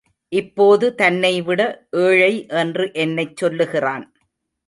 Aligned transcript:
இப்போது 0.31 0.85
தன்னைவிட 0.95 1.61
ஏழை 1.99 2.31
என்று 2.53 2.85
என்னைச் 2.93 3.37
சொல்லுகிறான். 3.37 4.05